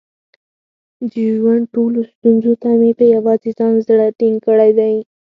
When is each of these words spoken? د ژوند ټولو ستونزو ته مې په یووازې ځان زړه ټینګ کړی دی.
د 1.11 1.13
ژوند 1.37 1.63
ټولو 1.73 1.99
ستونزو 2.11 2.53
ته 2.61 2.69
مې 2.79 2.91
په 2.99 3.05
یووازې 3.13 3.49
ځان 3.59 3.73
زړه 3.87 4.07
ټینګ 4.19 4.37
کړی 4.45 4.71
دی. 4.79 4.95